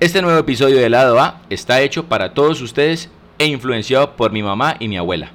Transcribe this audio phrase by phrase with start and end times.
[0.00, 4.44] Este nuevo episodio de Lado A está hecho para todos ustedes e influenciado por mi
[4.44, 5.32] mamá y mi abuela.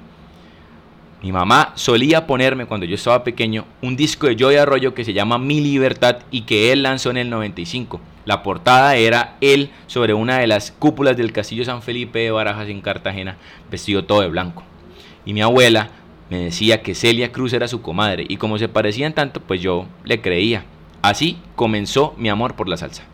[1.22, 5.12] Mi mamá solía ponerme cuando yo estaba pequeño un disco de Joy Arroyo que se
[5.12, 8.00] llama Mi Libertad y que él lanzó en el 95.
[8.24, 12.70] La portada era él sobre una de las cúpulas del Castillo San Felipe de Barajas
[12.70, 13.36] en Cartagena,
[13.70, 14.62] vestido todo de blanco.
[15.26, 15.90] Y mi abuela
[16.30, 19.84] me decía que Celia Cruz era su comadre y como se parecían tanto, pues yo
[20.04, 20.64] le creía.
[21.02, 23.04] Así comenzó mi amor por la salsa.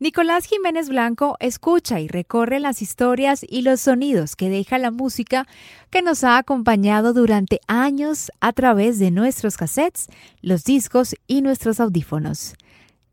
[0.00, 5.48] Nicolás Jiménez Blanco escucha y recorre las historias y los sonidos que deja la música
[5.90, 10.06] que nos ha acompañado durante años a través de nuestros cassettes,
[10.40, 12.54] los discos y nuestros audífonos.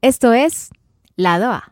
[0.03, 0.69] Esto es
[1.15, 1.71] Lado A.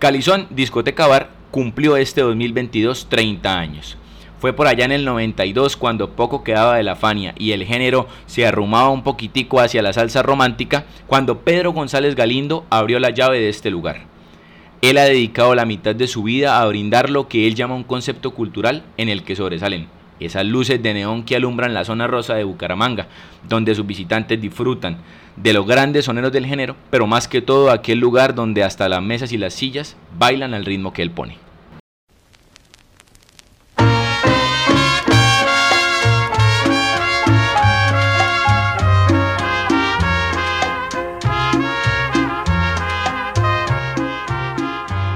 [0.00, 3.96] Calizón Discoteca Bar cumplió este 2022 30 años.
[4.44, 8.06] Fue por allá en el 92 cuando poco quedaba de la Fania y el género
[8.26, 13.40] se arrumaba un poquitico hacia la salsa romántica cuando Pedro González Galindo abrió la llave
[13.40, 14.02] de este lugar.
[14.82, 17.84] Él ha dedicado la mitad de su vida a brindar lo que él llama un
[17.84, 19.88] concepto cultural en el que sobresalen
[20.20, 23.06] esas luces de neón que alumbran la zona rosa de Bucaramanga,
[23.48, 24.98] donde sus visitantes disfrutan
[25.36, 29.00] de los grandes soneros del género, pero más que todo aquel lugar donde hasta las
[29.00, 31.43] mesas y las sillas bailan al ritmo que él pone.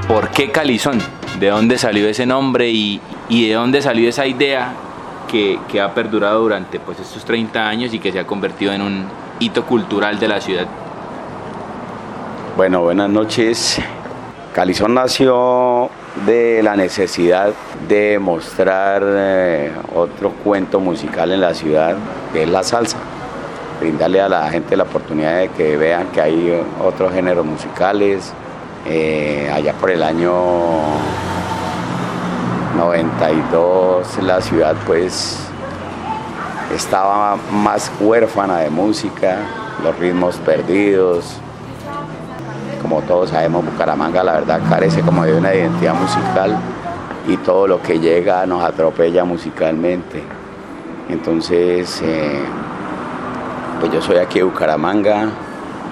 [0.09, 0.99] ¿Por qué Calizón?
[1.39, 4.73] ¿De dónde salió ese nombre y, de dónde salió esa idea
[5.31, 9.05] que, ha perdurado durante pues, estos 30 años y que se ha convertido en un
[9.39, 10.67] hito cultural de la ciudad?
[12.57, 13.79] Bueno, buenas noches.
[14.55, 15.91] Calizón nació
[16.25, 17.53] de la necesidad
[17.87, 21.97] de mostrar eh, otro cuento musical en la ciudad,
[22.33, 22.97] que es la salsa.
[23.79, 28.33] Brindarle a la gente la oportunidad de que vean que hay otros géneros musicales,
[28.89, 30.33] eh, allá por el año
[32.77, 35.39] 92 la ciudad pues
[36.75, 39.39] estaba más huérfana de música,
[39.83, 41.37] los ritmos perdidos.
[42.81, 46.57] Como todos sabemos, Bucaramanga la verdad carece como de una identidad musical
[47.27, 50.23] y todo lo que llega nos atropella musicalmente.
[51.09, 52.41] Entonces, eh,
[53.81, 55.29] pues yo soy aquí de Bucaramanga,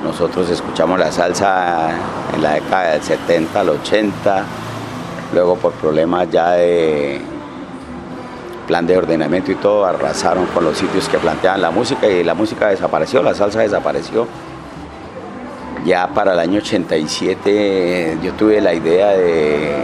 [0.04, 1.90] nosotros escuchamos la salsa
[2.34, 4.44] en la década del 70, al 80,
[5.32, 7.20] luego por problemas ya de
[8.66, 12.34] plan de ordenamiento y todo, arrasaron con los sitios que planteaban la música y la
[12.34, 14.26] música desapareció, la salsa desapareció.
[15.84, 19.82] Ya para el año 87 yo tuve la idea de,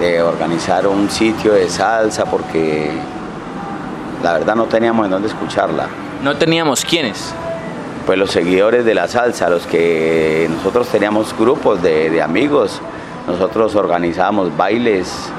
[0.00, 2.90] de organizar un sitio de salsa porque
[4.22, 5.86] la verdad no teníamos en dónde escucharla.
[6.22, 7.34] ¿No teníamos quiénes?
[8.06, 12.80] Pues los seguidores de la salsa, los que nosotros teníamos grupos de, amigos,
[13.26, 15.30] nosotros organizábamos bailes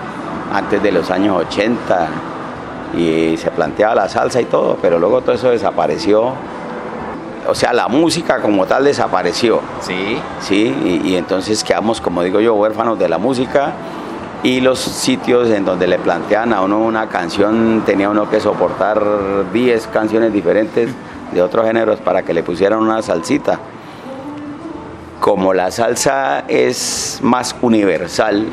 [0.51, 2.07] antes de los años 80
[2.97, 6.34] y se planteaba la salsa y todo, pero luego todo eso desapareció.
[7.47, 9.59] O sea, la música como tal desapareció.
[9.81, 10.18] Sí.
[10.40, 13.73] Sí, y, y entonces quedamos, como digo yo, huérfanos de la música
[14.44, 19.02] y los sitios en donde le plantean a uno una canción, tenía uno que soportar
[19.52, 20.90] 10 canciones diferentes
[21.33, 23.59] de otros géneros para que le pusieran una salsita.
[25.19, 28.45] Como la salsa es más universal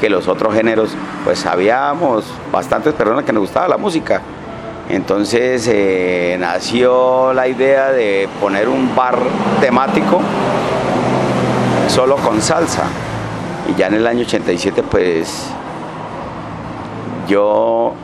[0.00, 0.90] que los otros géneros,
[1.24, 4.20] pues habíamos bastantes personas que nos gustaba la música.
[4.88, 9.18] Entonces eh, nació la idea de poner un bar
[9.60, 10.20] temático
[11.88, 12.84] solo con salsa.
[13.68, 15.50] Y ya en el año 87 pues
[17.28, 17.94] yo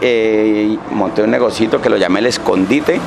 [0.00, 3.00] eh, monté un negocito que lo llamé el escondite,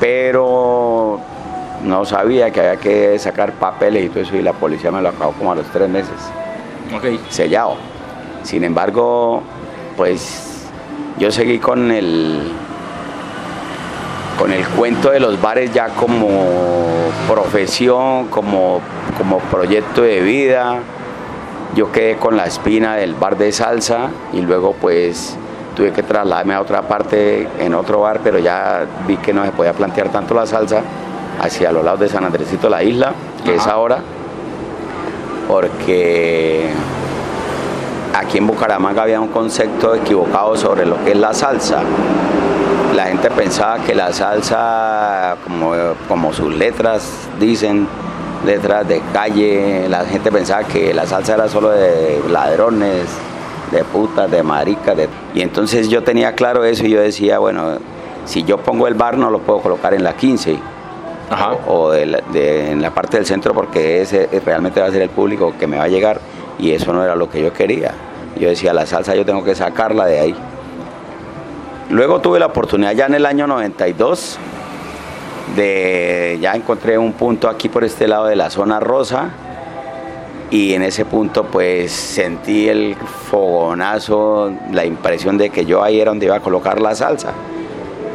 [0.00, 1.20] pero
[1.84, 5.08] no sabía que había que sacar papeles y todo eso y la policía me lo
[5.08, 6.14] acabó como a los tres meses.
[7.28, 7.76] Sellado.
[8.42, 9.42] Sin embargo,
[9.96, 10.66] pues
[11.18, 12.52] yo seguí con el
[14.38, 16.28] con el cuento de los bares ya como
[17.28, 18.80] profesión, como,
[19.18, 20.80] como proyecto de vida
[21.74, 25.36] yo quedé con la espina del bar de salsa y luego pues
[25.76, 29.52] tuve que trasladarme a otra parte en otro bar, pero ya vi que no se
[29.52, 30.82] podía plantear tanto la salsa
[31.40, 33.12] hacia los lados de San Andresito, la isla,
[33.44, 33.98] que es ahora,
[35.46, 36.68] porque
[38.14, 41.82] aquí en Bucaramanga había un concepto equivocado sobre lo que es la salsa.
[42.96, 45.72] La gente pensaba que la salsa, como,
[46.08, 47.86] como sus letras dicen,
[48.44, 53.06] letras de calle, la gente pensaba que la salsa era solo de ladrones,
[53.70, 54.96] de putas, de maricas,
[55.34, 57.78] y entonces yo tenía claro eso y yo decía, bueno,
[58.24, 60.58] si yo pongo el bar no lo puedo colocar en la 15,
[61.66, 65.52] o, de en la parte del centro porque ese realmente va a ser el público
[65.58, 66.20] que me va a llegar
[66.58, 67.92] y eso no era lo que yo quería.
[68.38, 70.34] Yo decía, la salsa yo tengo que sacarla de ahí.
[71.90, 74.38] Luego tuve la oportunidad ya en el año 92
[75.56, 79.30] de, ya encontré un punto aquí por este lado de la zona rosa
[80.50, 82.96] y en ese punto pues sentí el
[83.30, 87.32] fogonazo, la impresión de que yo ahí era donde iba a colocar la salsa.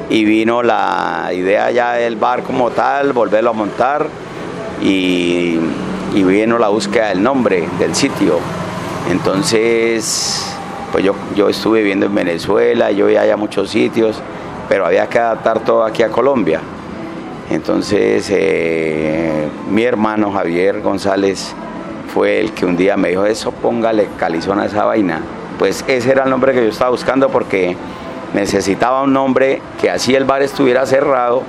[0.09, 4.07] Y vino la idea ya del bar como tal, volverlo a montar
[4.81, 5.59] y,
[6.13, 8.39] vino la búsqueda del nombre del sitio.
[9.11, 10.49] Entonces
[10.91, 14.21] pues yo, yo estuve viviendo en Venezuela, yo ya a muchos sitios,
[14.69, 16.61] pero había que adaptar todo aquí a Colombia.
[17.49, 21.53] Entonces eh, mi hermano Javier González
[22.13, 25.21] fue el que un día me dijo, eso póngale calizón a esa vaina.
[25.59, 27.75] Pues ese era el nombre que yo estaba buscando porque
[28.33, 31.43] necesitaba un nombre que así el bar estuviera cerrado,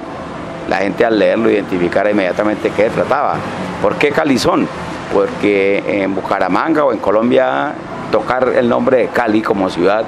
[0.69, 3.37] la gente al leerlo identificara inmediatamente qué trataba.
[3.83, 4.67] ¿Por qué calizón?
[5.13, 7.73] Porque en Bucaramanga o en Colombia
[8.11, 10.05] tocar el nombre de Cali como ciudad,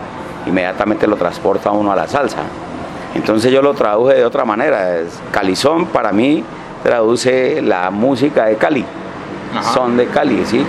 [0.47, 2.45] inmediatamente lo transporta uno a la salsa.
[3.15, 4.99] Entonces yo lo traduje de otra manera.
[5.33, 6.45] Calizón para mí
[6.83, 8.85] traduce la música de Cali,
[9.75, 10.65] son de Cali, ¿sí?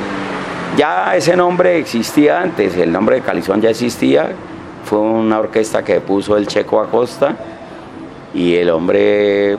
[0.77, 4.31] Ya ese nombre existía antes, el nombre de Calizón ya existía,
[4.85, 7.35] fue una orquesta que puso el Checo Acosta
[8.33, 9.57] y el hombre,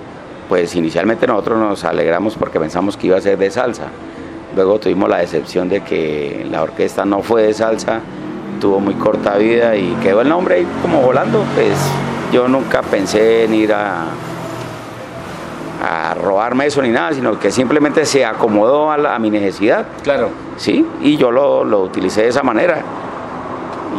[0.48, 3.84] pues inicialmente nosotros nos alegramos porque pensamos que iba a ser de salsa.
[4.56, 8.00] Luego tuvimos la decepción de que la orquesta no fue de salsa,
[8.60, 11.44] tuvo muy corta vida y quedó el nombre ahí como volando.
[11.54, 11.76] Pues
[12.32, 14.06] yo nunca pensé en ir a,
[15.82, 19.86] a robarme eso ni nada, sino que simplemente se acomodó a, mi necesidad.
[20.02, 20.30] Claro.
[20.56, 22.82] Sí, y yo lo, lo, utilicé de esa manera.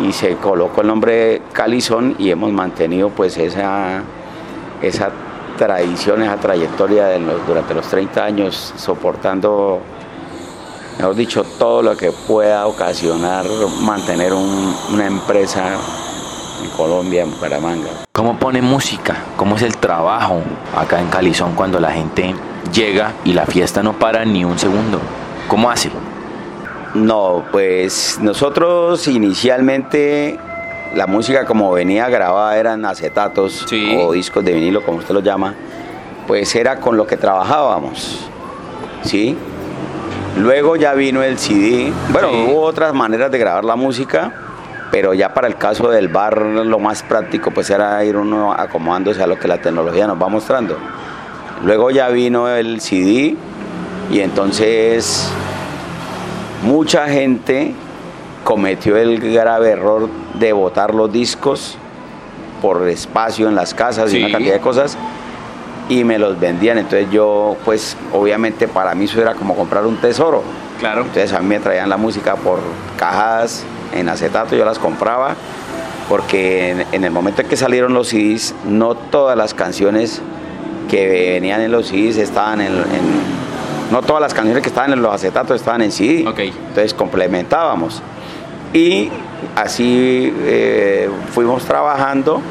[0.04, 4.02] Y se colocó el nombre Calizón y hemos mantenido pues esa,
[4.82, 5.12] esa
[5.58, 9.82] tradición, esa trayectoria de los, durante los 30 años soportando
[10.98, 13.46] mejor dicho, todo lo que pueda ocasionar
[13.82, 15.78] mantener una empresa
[16.62, 17.90] en Colombia, en Bucaramanga.
[18.12, 19.18] ¿Cómo pone música?
[19.38, 20.42] ¿Cómo es el trabajo
[20.76, 22.36] acá en Calizón cuando la gente
[22.74, 25.00] llega y la fiesta no para ni un segundo?
[25.48, 25.90] ¿Cómo hace?
[26.94, 30.40] No, pues nosotros inicialmente
[30.96, 33.66] la música como venía grabada eran acetatos
[33.98, 35.54] o discos de vinilo, como usted lo llama,
[36.28, 38.28] pues era con lo que trabajábamos,
[39.04, 39.38] ¿sí?
[40.38, 41.92] Luego ya vino el CD.
[42.12, 44.34] Bueno, hubo otras maneras de grabar la música,
[44.92, 49.22] pero ya para el caso del bar lo más práctico pues era ir uno acomodándose
[49.22, 50.78] a lo que la tecnología nos va mostrando.
[51.64, 53.36] Luego ya vino el CD
[54.12, 55.30] y entonces
[56.64, 57.74] mucha gente
[58.44, 61.78] cometió el grave error de botar los discos
[62.62, 64.98] por espacio en las casas y una cantidad de cosas
[65.90, 66.78] y me los vendían.
[66.78, 70.44] Entonces yo, pues obviamente para mí eso era como comprar un tesoro.
[70.80, 71.02] Claro.
[71.02, 72.60] Entonces a mí me traían la música por
[72.98, 75.36] cajas en acetato, yo las compraba,
[76.08, 80.22] porque en, el momento en que salieron los CDs, no todas las canciones
[80.90, 82.74] que venían en los CDs estaban en,
[83.92, 86.28] no todas las canciones que estaban en los acetatos estaban en CD.
[86.28, 86.50] Okay.
[86.50, 88.02] Entonces complementábamos.
[88.74, 89.10] Y
[89.56, 92.42] así eh, fuimos trabajando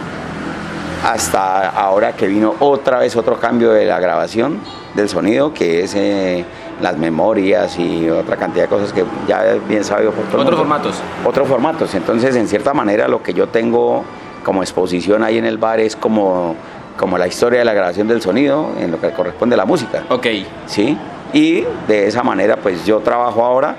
[1.05, 4.61] hasta ahora que vino otra vez otro cambio de la grabación
[4.95, 6.45] del sonido, que es eh,
[6.81, 10.59] las memorias y otra cantidad de cosas que ya es bien sabido por todo Otros
[10.59, 10.95] formatos.
[11.25, 11.95] Otros formatos.
[11.95, 14.05] Entonces, en cierta manera, lo que yo tengo
[14.45, 16.55] como exposición ahí en el bar es como,
[16.97, 20.05] como la historia de la grabación del sonido en lo que corresponde a la música.
[20.09, 20.27] Ok.
[20.67, 20.97] ¿Sí?
[21.33, 23.77] Y de esa manera, pues yo trabajo ahora.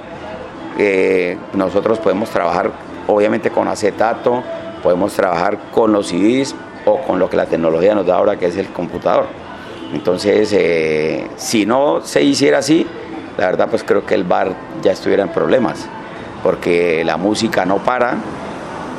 [0.77, 2.72] Eh, nosotros podemos trabajar,
[3.08, 4.44] obviamente, con acetato,
[4.84, 8.46] podemos trabajar con los CDs, o con lo que la tecnología nos da ahora, que
[8.48, 9.25] es el computador.
[9.93, 12.86] Entonces, eh, si no se hiciera así,
[13.38, 14.53] la verdad pues creo que el bar
[14.84, 15.88] ya estuviera en problemas,
[16.43, 18.17] porque la música no para,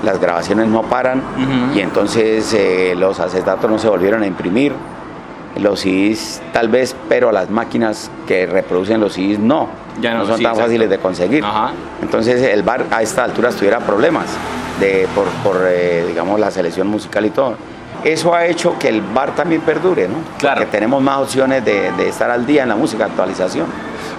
[0.04, 1.22] las grabaciones no paran
[1.74, 4.72] y entonces eh, los acetatos no se volvieron a imprimir,
[5.58, 9.68] los CDs tal vez, pero las máquinas que reproducen los CDs no,
[10.00, 11.44] ya no, son tan fáciles de conseguir.
[12.02, 14.26] Entonces el bar a esta altura tuviera problemas
[14.78, 17.56] de, por, por eh, digamos, la selección musical y todo
[18.04, 20.16] eso ha hecho que el bar también perdure, ¿no?
[20.38, 20.60] Claro.
[20.60, 23.66] Que tenemos más opciones de, estar al día en la música, actualización.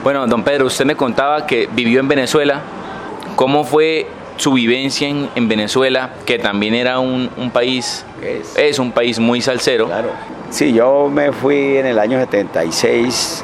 [0.04, 2.62] Bueno, don Pedro, usted me contaba que vivió en Venezuela.
[3.36, 4.08] ¿Cómo fue
[4.38, 8.06] su vivencia en, Venezuela, que también era un, país,
[8.58, 8.80] es.
[8.80, 9.88] un país muy salsero?
[9.88, 10.10] Claro.
[10.50, 13.44] Sí, yo me fui en el año 76,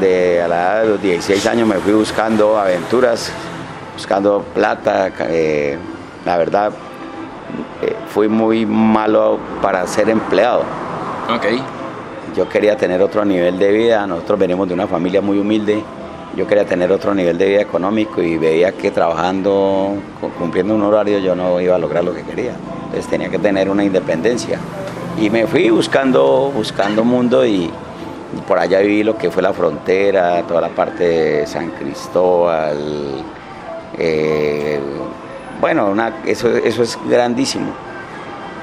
[0.00, 3.30] de, a la edad de los 16 años me fui buscando aventuras,
[3.94, 5.76] buscando plata, eh,
[6.24, 6.72] la verdad
[7.82, 10.62] eh, fui muy malo para ser empleado.
[11.28, 11.44] Ok.
[12.34, 15.82] yo quería tener otro nivel de vida, nosotros venimos de una familia muy humilde,
[16.34, 19.96] yo quería tener otro nivel de vida económico y veía que trabajando,
[20.38, 22.52] cumpliendo un horario, yo no iba a lograr lo que quería.
[22.86, 24.58] Entonces tenía que tener una independencia.
[25.20, 27.70] Y me fui buscando, buscando mundo y,
[28.48, 33.22] por allá viví lo que fue la frontera, toda la parte de San Cristóbal.
[33.98, 34.80] Eh,
[35.60, 35.94] bueno,
[36.24, 37.85] eso, eso es grandísimo.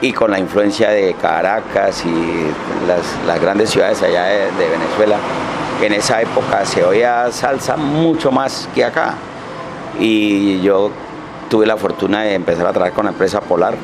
[0.01, 2.47] Y con la influencia de Caracas y
[2.87, 5.17] las, grandes ciudades allá de, Venezuela,
[5.81, 9.15] en esa época se oía salsa mucho más que acá.
[9.99, 10.91] Y yo
[11.49, 13.75] tuve la fortuna de empezar a trabajar con la empresa Polar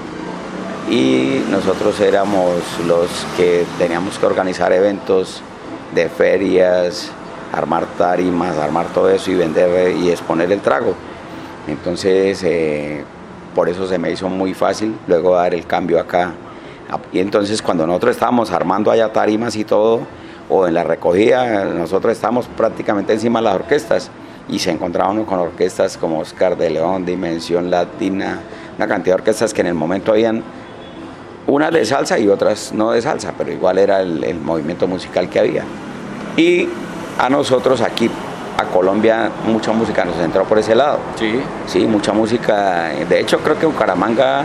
[0.89, 5.41] y nosotros éramos los que teníamos que organizar eventos
[5.93, 7.11] de ferias,
[7.53, 10.95] armar tarimas, armar todo eso y vender y exponer el trago.
[11.67, 13.03] Entonces, eh,
[13.55, 16.33] por eso se me hizo muy fácil luego dar el cambio acá.
[17.11, 20.01] Y entonces cuando nosotros estábamos armando allá tarimas y todo,
[20.49, 24.09] o en la recogida, nosotros estábamos prácticamente encima de las orquestas
[24.47, 28.39] y se encontraban con orquestas como Oscar de León, Dimensión Latina,
[28.77, 30.43] una cantidad de orquestas que en el momento habían
[31.45, 35.39] unas de salsa y otras no de salsa, pero igual era el, movimiento musical que
[35.39, 35.63] había.
[36.35, 36.67] Y
[37.17, 38.09] a nosotros aquí,
[38.59, 40.99] a Colombia, mucha música nos entró por ese lado.
[41.15, 41.39] Sí.
[41.65, 42.89] Sí, mucha música.
[43.07, 44.43] De hecho, creo que Bucaramanga,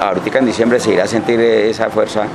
[0.00, 2.26] ahorita en diciembre, se irá a sentir esa fuerza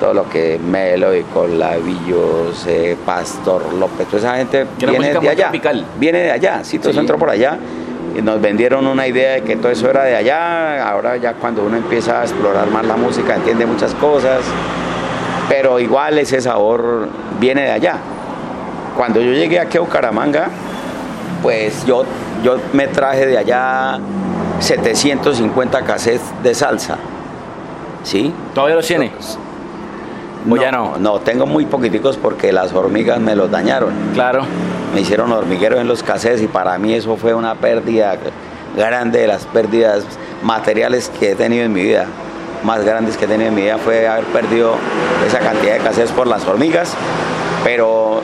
[0.00, 5.52] todo lo que Melody, Colavillos, eh, Pastor López, toda esa gente viene de allá.
[5.98, 7.56] Viene de allá, sí, todo eso entró por allá.
[8.16, 10.88] Y nos vendieron una idea de que todo eso era de allá.
[10.88, 14.40] Ahora ya cuando uno empieza a explorar más la música entiende muchas cosas.
[15.48, 17.08] Pero igual ese sabor
[17.38, 17.98] viene de allá.
[18.96, 20.48] Cuando yo llegué aquí a Bucaramanga,
[21.42, 22.04] pues yo,
[22.42, 23.98] yo me traje de allá
[24.60, 26.96] 750 cassettes de salsa.
[28.02, 28.32] ¿Sí?
[28.54, 29.12] ¿Todavía los tiene?
[30.46, 30.96] no, ya no?
[30.98, 33.92] No, tengo muy poquiticos porque las hormigas me los dañaron.
[34.14, 34.44] Claro.
[34.94, 38.16] Me hicieron hormigueros en los cassettes y para mí eso fue una pérdida
[38.76, 40.04] grande de las pérdidas
[40.42, 42.06] materiales que he tenido en mi vida.
[42.64, 44.74] Más grandes que he tenido en mi vida fue haber perdido
[45.26, 46.94] esa cantidad de cassettes por las hormigas.
[47.64, 48.22] Pero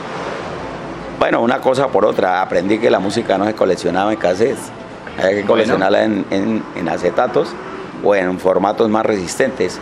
[1.23, 4.73] bueno, una cosa por otra, aprendí que la música no se coleccionaba en cassettes,
[5.17, 7.55] había que coleccionarla en, en acetatos
[8.03, 9.79] o en formatos más resistentes.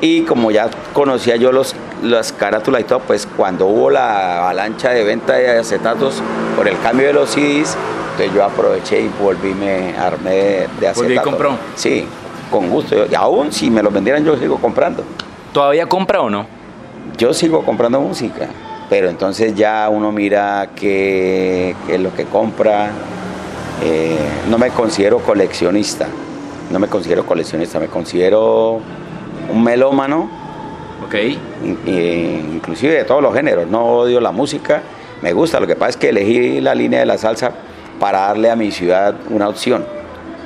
[0.00, 4.90] Y como ya conocía yo los, las carátulas y todo, pues cuando hubo la avalancha
[4.90, 6.22] de venta de acetatos
[6.56, 7.76] por el cambio de los CDs,
[8.12, 10.96] entonces yo aproveché y volví, me armé de, acetatos.
[10.98, 11.58] ¿Volví y compró?
[11.74, 12.06] Sí,
[12.52, 12.94] con gusto.
[13.10, 15.02] Y aún si me los vendieran yo sigo comprando.
[15.52, 16.46] ¿Todavía compra o no?
[17.16, 18.48] Yo sigo comprando música,
[18.88, 22.90] pero entonces ya uno mira qué, es lo que compra.
[23.84, 24.16] Eh,
[24.50, 26.08] no me considero coleccionista,
[26.70, 28.80] no me considero coleccionista, me considero
[29.52, 30.30] un melómano.
[31.04, 31.14] Ok.
[31.86, 33.68] inclusive de todos los géneros.
[33.68, 34.82] No odio la música,
[35.22, 35.60] me gusta.
[35.60, 37.52] Lo que pasa es que elegí la línea de la salsa
[38.00, 39.84] para darle a mi ciudad una opción.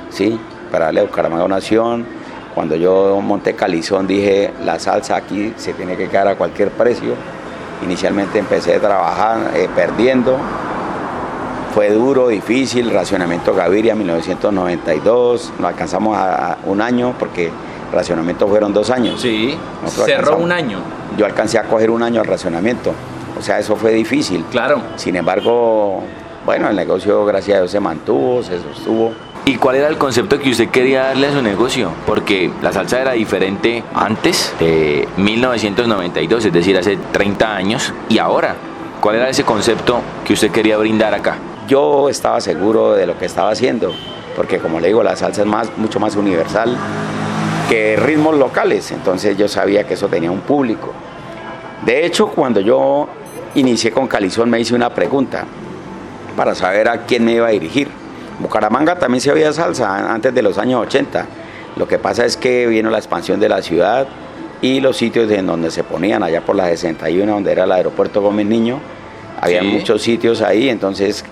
[0.09, 0.39] ¿Sí?
[0.71, 2.05] Para darle a Bucaramanga una opción.
[2.53, 7.15] Cuando yo monté Calizón dije, la salsa aquí se tiene que quedar a cualquier precio.
[7.83, 10.37] Inicialmente empecé a trabajar eh, perdiendo.
[11.73, 17.51] Fue duro, difícil, racionamiento Gaviria 1992, no alcanzamos a un año porque
[17.93, 19.21] racionamiento fueron dos años.
[19.21, 20.79] Sí, cerró un año.
[21.17, 22.91] Yo alcancé a coger un año al racionamiento.
[23.39, 24.43] O sea, eso fue difícil.
[24.51, 24.81] Claro.
[24.95, 26.01] Sin embargo,
[26.45, 29.11] bueno, el negocio, gracias a Dios, se mantuvo, se sostuvo.
[29.45, 31.91] ¿Y cuál era el concepto que usted quería darle a su negocio?
[32.05, 38.55] Porque la salsa era diferente antes de 1992, es decir, hace 30 años, y ahora.
[39.01, 41.35] ¿Cuál era ese concepto que usted quería brindar acá?
[41.67, 43.93] Yo estaba seguro de lo que estaba haciendo,
[44.37, 46.77] porque como le digo, la salsa es más, mucho más universal
[47.69, 50.93] que ritmos locales, entonces yo sabía que eso tenía un público.
[51.85, 53.09] De hecho, cuando yo
[53.55, 55.43] inicié con Calizón me hice una pregunta
[56.37, 58.02] para saber a quién me iba a dirigir.
[58.39, 61.25] Bucaramanga también se había salsa antes de los años 80.
[61.75, 64.07] Lo que pasa es que vino la expansión de la ciudad
[64.61, 68.21] y los sitios en donde se ponían, allá por la 61, donde era el aeropuerto
[68.21, 68.79] Gómez Niño,
[69.41, 71.25] había muchos sitios ahí, entonces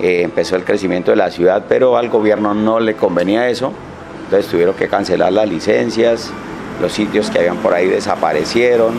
[0.00, 3.72] eh, empezó el crecimiento de la ciudad, pero al gobierno no le convenía eso
[4.24, 6.30] entonces tuvieron que cancelar las licencias,
[6.80, 8.94] los sitios que habían por ahí desaparecieron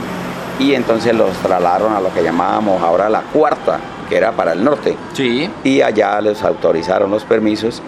[0.60, 4.64] y entonces los trasladaron a lo que llamábamos ahora la cuarta, que era para el
[4.64, 4.96] norte.
[5.14, 5.50] Sí.
[5.64, 7.82] Y allá les autorizaron los permisos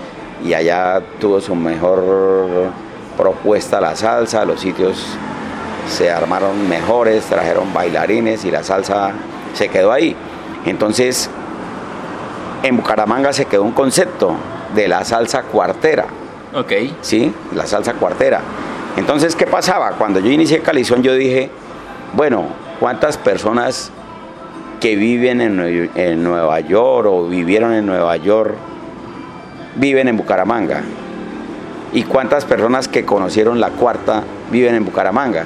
[0.43, 2.71] y allá tuvo su mejor
[3.17, 5.05] propuesta la salsa, los sitios
[5.89, 9.11] se armaron mejores, trajeron bailarines y la salsa
[9.53, 10.15] se quedó ahí.
[10.65, 11.29] Entonces,
[12.63, 14.35] en Bucaramanga se quedó un concepto
[14.75, 16.05] de la salsa cuartera.
[16.53, 16.73] Ok.
[17.01, 17.33] ¿Sí?
[17.55, 18.41] La salsa cuartera.
[18.97, 19.91] Entonces, ¿qué pasaba?
[19.91, 21.49] Cuando yo inicié Calizón, yo dije,
[22.13, 22.45] bueno,
[22.79, 23.91] ¿cuántas personas
[24.79, 28.55] que viven en, en Nueva York o vivieron en Nueva York
[29.77, 30.81] viven en Bucaramanga?
[31.93, 35.45] ¿Y cuántas personas que conocieron la cuarta viven en Bucaramanga?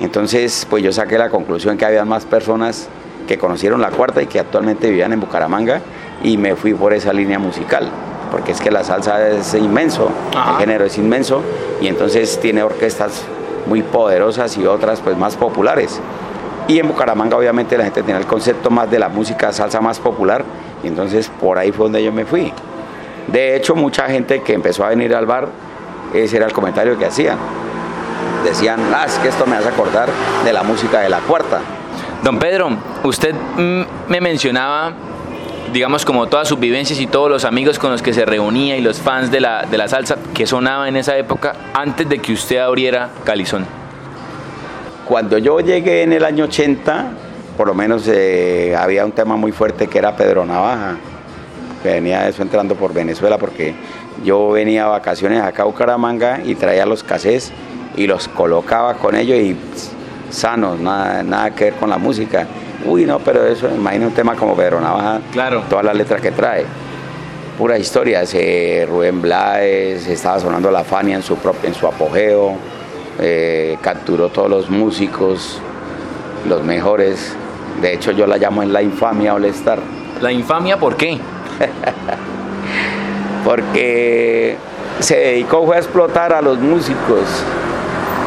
[0.00, 2.88] Entonces, pues yo saqué la conclusión que había más personas
[3.26, 5.80] que conocieron la cuarta y que actualmente vivían en Bucaramanga
[6.22, 7.88] y me fui por esa línea musical,
[8.30, 11.42] porque es que la salsa es inmenso, el género es inmenso
[11.80, 13.22] y entonces tiene orquestas
[13.66, 16.00] muy poderosas y otras pues más populares.
[16.68, 20.00] Y en Bucaramanga obviamente la gente tenía el concepto más de la música salsa más
[20.00, 20.44] popular
[20.82, 22.52] y entonces por ahí fue donde yo me fui.
[23.28, 25.48] De hecho, mucha gente que empezó a venir al bar,
[26.14, 27.38] ese era el comentario que hacían.
[28.44, 30.08] Decían, ah, es que esto me hace acordar
[30.44, 31.60] de la música de la cuarta.
[32.22, 32.70] Don Pedro,
[33.02, 34.92] usted mm, me mencionaba,
[35.72, 38.80] digamos, como todas sus vivencias y todos los amigos con los que se reunía y
[38.80, 42.32] los fans de la, de la salsa que sonaba en esa época antes de que
[42.32, 43.85] usted abriera Calizón.
[45.08, 47.06] Cuando yo llegué en el año 80,
[47.56, 50.96] por lo menos eh, había un tema muy fuerte que era Pedro Navaja,
[51.80, 53.72] que venía eso entrando por Venezuela, porque
[54.24, 57.52] yo venía a vacaciones acá a Bucaramanga y traía los casés
[57.94, 59.56] y los colocaba con ellos y
[60.30, 62.44] sanos, nada, nada que ver con la música.
[62.84, 65.62] Uy, no, pero eso, imagina un tema como Pedro Navaja, claro.
[65.70, 66.64] todas las letras que trae.
[67.56, 72.56] Pura historia, ese Rubén Blades, estaba sonando la Fania en su, propio, en su apogeo,
[73.18, 75.60] eh, capturó todos los músicos,
[76.48, 77.34] los mejores.
[77.80, 79.78] De hecho, yo la llamo en la infamia All Star.
[80.20, 81.18] ¿La infamia por qué?
[83.44, 84.56] Porque
[85.00, 87.20] se dedicó fue a explotar a los músicos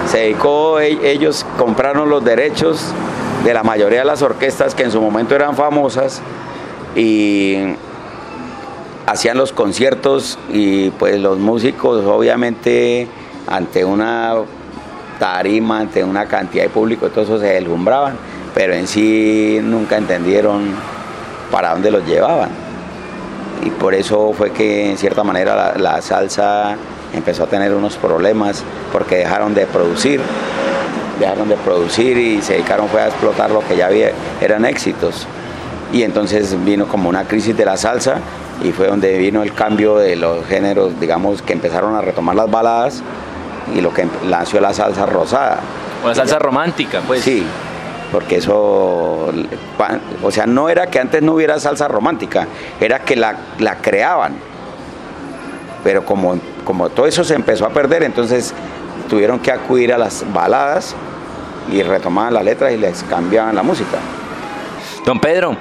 [0.09, 2.93] se dedicó, e, ellos compraron los derechos
[3.43, 6.21] de la mayoría de las orquestas que en su momento eran famosas
[6.95, 7.57] y
[9.05, 13.07] hacían los conciertos y pues los músicos obviamente
[13.47, 14.35] ante una
[15.19, 18.15] tarima, ante una cantidad de público, todo eso se deslumbraban,
[18.55, 20.73] pero en sí nunca entendieron
[21.51, 22.49] para dónde los llevaban.
[23.63, 26.75] Y por eso fue que en cierta manera la, salsa
[27.13, 30.21] empezó a tener unos problemas porque dejaron de producir,
[31.19, 35.27] dejaron de producir y se dedicaron fue a explotar lo que ya había, eran éxitos.
[35.91, 38.17] Y entonces vino como una crisis de la salsa
[38.63, 42.49] y fue donde vino el cambio de los géneros, digamos, que empezaron a retomar las
[42.49, 43.03] baladas
[43.75, 45.59] y lo que nació la salsa rosada.
[46.03, 47.23] O la salsa romántica, pues.
[47.23, 47.45] Sí,
[48.11, 49.31] porque eso,
[50.23, 52.47] o sea, no era que antes no hubiera salsa romántica,
[52.79, 54.33] era que la, la creaban.
[55.83, 56.37] Pero como
[56.69, 58.53] como todo eso se empezó a perder, entonces
[59.09, 60.95] tuvieron que acudir a las baladas
[61.71, 63.97] y retomaban las letras y les cambiaban la música.
[65.03, 65.57] Don Pedro,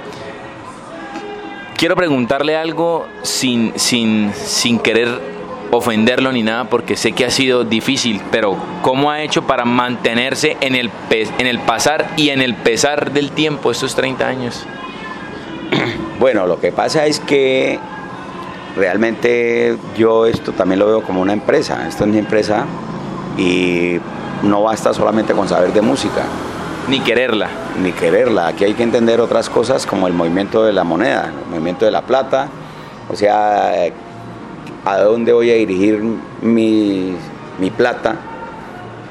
[1.78, 5.37] quiero preguntarle algo sin, sin, sin querer
[5.70, 10.56] ofenderlo ni nada, porque sé que ha sido difícil, pero ¿cómo ha hecho para mantenerse
[10.60, 14.64] en el, en el pasar y en el pesar del tiempo estos 30 años?
[16.18, 17.78] Bueno, lo que pasa es que
[18.74, 22.64] realmente yo esto también lo veo como una empresa, esto es mi empresa
[23.36, 23.98] y
[24.42, 26.22] no basta solamente con saber de música.
[26.88, 27.48] Ni quererla.
[27.80, 31.50] Ni quererla, aquí hay que entender otras cosas como el movimiento de la moneda, el
[31.50, 32.48] movimiento de la plata,
[33.08, 33.72] o sea,
[34.92, 36.02] a dónde voy a dirigir
[36.42, 37.14] mi,
[37.58, 38.16] mi plata,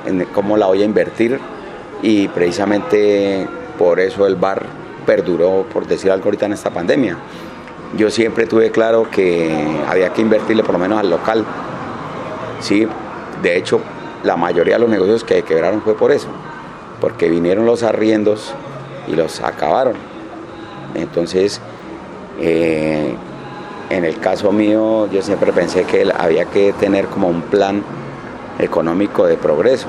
[0.06, 1.40] en cómo la voy a invertir
[2.02, 4.66] y precisamente por eso el bar
[5.06, 7.18] perduró, por decir algo ahorita en esta pandemia
[7.96, 11.46] yo siempre tuve claro que había que invertirle por lo menos al local.
[12.60, 12.88] Sí,
[13.42, 13.80] de hecho,
[14.24, 16.28] la mayoría de los negocios que quebraron fue por eso,
[17.00, 18.54] porque vinieron los arriendos
[19.08, 19.94] y los acabaron.
[20.96, 21.62] Entonces,
[22.40, 23.16] eh,
[23.90, 27.84] en el caso mío, yo siempre pensé que había que tener como un plan
[28.60, 29.88] económico de progreso,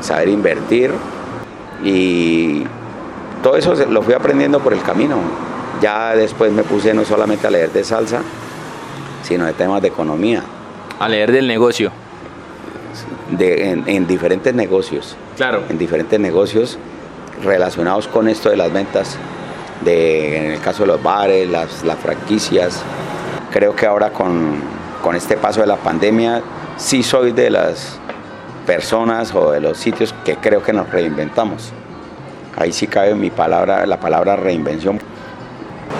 [0.00, 0.90] saber invertir
[1.82, 2.64] y
[3.42, 5.16] todo eso lo fui aprendiendo por el camino.
[5.80, 8.22] Ya después me puse no solamente a leer de salsa,
[9.22, 10.44] sino de temas de economía.
[11.00, 11.90] A leer del negocio.
[13.36, 15.16] en, diferentes negocios.
[15.36, 15.62] Claro.
[15.68, 16.78] En diferentes negocios
[17.42, 19.16] relacionados con esto de las ventas,
[19.84, 22.82] de, en el caso de los bares, las, las franquicias.
[23.52, 24.54] Creo que ahora con,
[25.02, 26.42] con este paso de la pandemia,
[26.76, 27.98] sí soy de las
[28.66, 31.72] personas o de los sitios que creo que nos reinventamos.
[32.56, 34.98] Ahí sí cabe mi palabra, la palabra reinvención.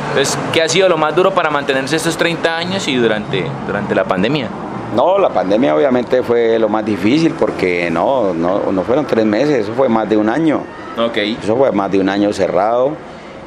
[0.08, 3.94] Entonces, ¿qué ha sido lo más duro para mantenerse estos 30 años y durante, durante
[3.94, 4.48] la pandemia?
[4.94, 9.72] No, la pandemia obviamente fue lo más difícil porque no, no, fueron tres meses, eso
[9.72, 10.60] fue más de un año.
[10.98, 11.16] Ok.
[11.16, 12.92] Eso fue más de un año cerrado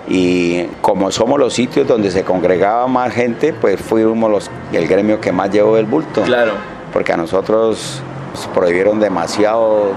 [0.07, 5.19] y como somos los sitios donde se congregaba más gente, pues fuimos los, el gremio
[5.19, 6.21] que más llevó el bulto.
[6.23, 6.53] Claro.
[6.93, 8.01] Porque a nosotros
[8.33, 9.93] nos prohibieron demasiado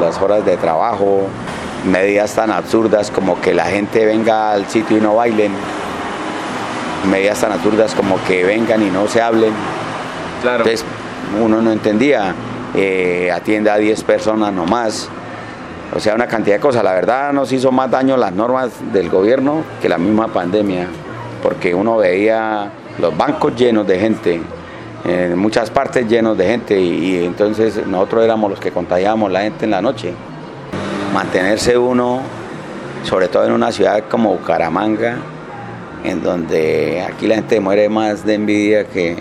[0.00, 1.28] las horas de trabajo,
[1.84, 5.52] medidas tan absurdas como que la gente venga al sitio y no bailen,
[7.10, 9.52] medidas tan absurdas como que vengan y no se hablen.
[10.42, 10.64] Claro.
[10.64, 10.84] Entonces
[11.40, 12.34] uno no entendía,
[12.74, 15.08] eh, atiende a 10 personas nomás,
[15.94, 16.82] o sea, una cantidad de cosas.
[16.82, 20.88] La verdad nos hizo más daño las normas del gobierno que la misma pandemia,
[21.42, 24.40] porque uno veía los bancos llenos de gente,
[25.04, 29.42] en muchas partes llenos de gente, y, y entonces nosotros éramos los que contagiábamos la
[29.42, 30.14] gente en la noche.
[31.12, 32.20] Mantenerse uno,
[33.04, 35.18] sobre todo en una ciudad como Bucaramanga,
[36.02, 39.16] en donde aquí la gente muere más de envidia que,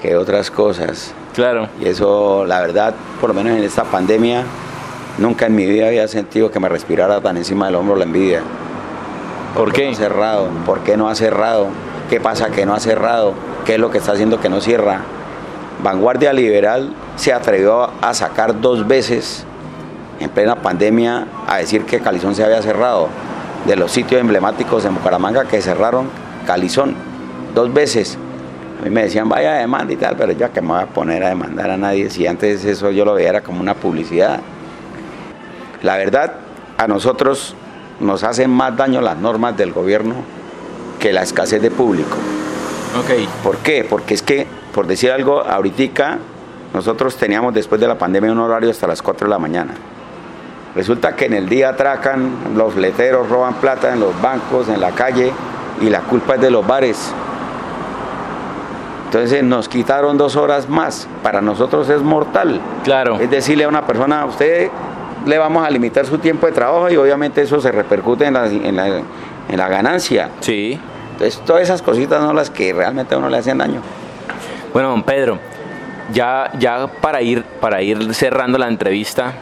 [0.00, 1.12] que otras cosas.
[1.34, 1.68] Claro.
[1.80, 4.44] Y eso, la verdad, por lo menos en esta pandemia,
[5.18, 8.40] nunca en mi vida había sentido que me respirara tan encima del hombro la envidia.
[9.54, 9.86] ¿Por qué?
[9.86, 10.48] No ha cerrado?
[10.64, 11.68] ¿Por qué no ha cerrado?
[12.08, 13.34] ¿Qué pasa que no ha cerrado?
[13.64, 15.00] ¿Qué es lo que está haciendo que no cierra?
[15.82, 19.44] Vanguardia Liberal se atrevió a sacar dos veces
[20.20, 23.08] en plena pandemia a decir que Calizón se había cerrado.
[23.66, 26.08] De los sitios emblemáticos en Bucaramanga que cerraron
[26.46, 26.94] Calizón
[27.54, 28.16] dos veces.
[28.80, 30.86] A mí me decían, vaya a demanda y tal, pero yo que me voy a
[30.86, 34.40] poner a demandar a nadie si antes eso yo lo veía era como una publicidad.
[35.82, 36.34] La verdad,
[36.76, 37.54] a nosotros
[38.00, 40.14] nos hacen más daño las normas del gobierno
[40.98, 42.16] que la escasez de público.
[42.98, 43.28] Ok.
[43.42, 43.86] ¿Por qué?
[43.88, 46.18] Porque es que, por decir algo, ahorita
[46.74, 49.74] nosotros teníamos después de la pandemia un horario hasta las 4 de la mañana.
[50.74, 54.90] Resulta que en el día atracan, los leteros roban plata en los bancos, en la
[54.90, 55.32] calle,
[55.80, 57.12] y la culpa es de los bares.
[59.06, 61.08] Entonces nos quitaron dos horas más.
[61.22, 62.60] Para nosotros es mortal.
[62.84, 63.18] Claro.
[63.18, 64.70] Es decirle a una persona, a usted
[65.28, 68.46] le vamos a limitar su tiempo de trabajo y obviamente eso se repercute en la,
[68.46, 70.30] en la, en la ganancia.
[70.40, 70.78] Sí.
[71.12, 73.80] Entonces todas esas cositas son las que realmente a uno le hacen daño.
[74.72, 75.38] Bueno, don Pedro,
[76.12, 79.32] ya, ya para, ir, para ir cerrando la entrevista,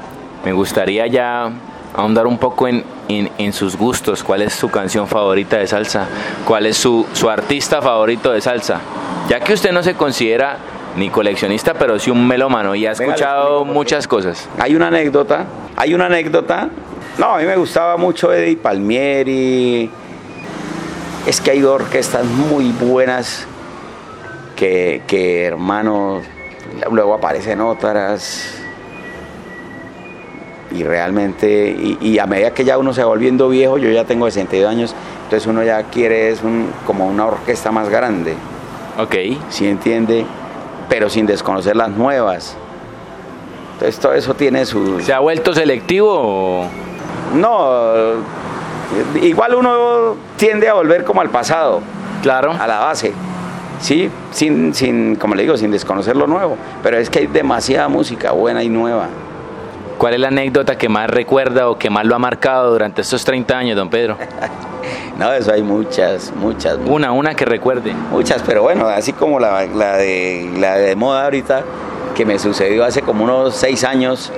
[0.45, 1.51] me gustaría ya
[1.95, 4.23] ahondar un poco en, en, en, sus gustos.
[4.23, 6.07] ¿Cuál es su canción favorita de salsa?
[6.47, 8.81] ¿Cuál es su, su artista favorito de salsa?
[9.29, 10.59] Ya que usted no se considera
[10.97, 14.49] ni coleccionista, pero sí un melómano y ha escuchado muchas cosas.
[14.59, 15.45] Hay una anécdota,
[15.77, 16.71] hay una anécdota.
[17.19, 19.91] No, a mí me gustaba mucho Eddie Palmieri.
[21.27, 23.47] Es que hay orquestas muy buenas
[24.55, 26.25] que, que hermanos,
[26.91, 28.55] luego aparecen otras.
[30.73, 34.05] Y realmente, y, y, a medida que ya uno se va volviendo viejo, yo ya
[34.05, 38.35] tengo 62 años, entonces uno ya quiere es un, como una orquesta más grande.
[38.99, 39.15] Ok.
[39.49, 40.27] ¿Sí entiende?
[40.89, 42.57] Pero sin desconocer las nuevas.
[43.77, 45.01] Entonces todo eso tiene su...
[45.01, 46.67] ¿Se ha vuelto selectivo o...?
[47.35, 47.93] No,
[49.21, 51.83] igual uno tiende a volver como al pasado.
[52.23, 52.53] Claro.
[52.59, 53.13] A la base.
[53.81, 56.57] Sí, sin, sin, como le digo, sin desconocer lo nuevo.
[56.83, 59.09] Pero es que hay demasiada música buena y nueva.
[59.99, 63.25] ¿Cuál es la anécdota que más recuerda o que más lo ha marcado durante estos
[63.25, 64.17] 30 años, don Pedro?
[65.19, 66.79] no, eso hay muchas, muchas.
[66.87, 67.93] Una, una que recuerde.
[68.11, 71.63] Muchas, pero bueno, así como la, la, de, la de moda ahorita,
[72.17, 74.33] que me sucedió hace como unos seis años.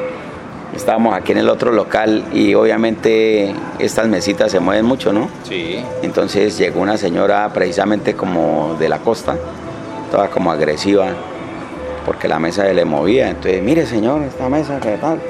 [0.75, 5.29] Estábamos aquí en el otro local y obviamente estas mesitas se mueven mucho, ¿no?
[5.45, 5.83] Sí.
[6.03, 9.37] Entonces llegó una señora precisamente como de la costa,
[10.11, 11.07] toda como agresiva,
[12.05, 13.31] porque la mesa se le movía.
[13.31, 15.21] Entonces, mire señor, esta mesa, ¿qué tal?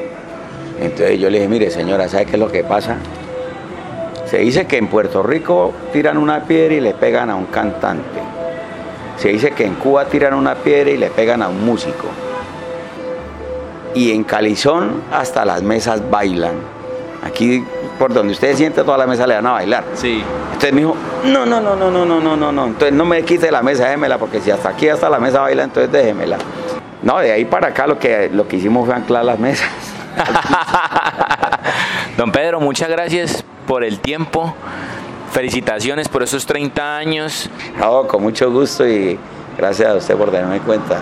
[0.81, 2.97] Entonces yo le dije, mire señora, ¿sabe qué es lo que pasa?
[4.25, 8.21] Se dice que en Puerto Rico tiran una piedra y le pegan a un cantante.
[9.19, 12.09] Se dice que en Cuba tiran una piedra y le pegan a un músico.
[13.99, 16.53] Y en Calizón hasta las mesas bailan.
[17.25, 17.65] Aquí,
[17.99, 19.83] por donde usted siente, toda la mesa le van a bailar.
[19.95, 20.23] Sí.
[20.53, 22.67] Entonces me dijo, no, no, no, no, no, no, no, no, no.
[22.69, 25.65] Entonces no me quite la mesa, déjemela, porque si hasta aquí hasta la mesa baila,
[25.65, 26.39] entonces déjemela.
[27.03, 29.69] No, de ahí para acá lo que, lo que hicimos fue anclar las mesas.
[32.17, 34.55] Don Pedro, muchas gracias por el tiempo.
[35.33, 37.51] Felicitaciones por esos 30 años.
[37.81, 39.19] No, con mucho gusto y
[39.57, 41.01] gracias a usted por tenerme en cuenta.